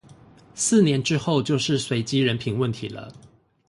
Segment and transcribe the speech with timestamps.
[0.55, 3.13] 四年之後就是隨機人品問題了